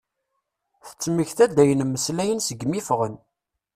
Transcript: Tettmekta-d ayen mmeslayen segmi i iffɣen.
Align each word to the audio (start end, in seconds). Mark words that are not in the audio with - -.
Tettmekta-d 0.87 1.57
ayen 1.63 1.83
mmeslayen 1.87 2.39
segmi 2.41 2.75
i 2.77 2.81
iffɣen. 2.83 3.15